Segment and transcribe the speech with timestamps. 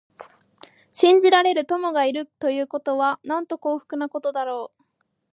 [0.91, 4.83] 信じられる友がいるということは、なんと幸福なことだろう。